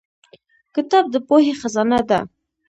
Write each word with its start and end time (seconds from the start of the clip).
•کتاب 0.75 1.05
د 1.13 1.15
پوهې 1.27 1.53
خزانه 1.61 1.99
ده. 2.09 2.19